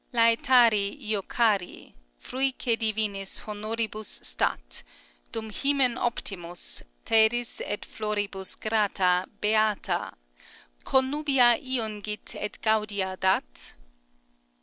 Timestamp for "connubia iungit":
10.85-12.33